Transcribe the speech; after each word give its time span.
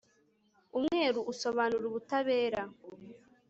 umweru 0.77 1.19
usobanura 1.31 1.83
ubutabera 1.87 2.61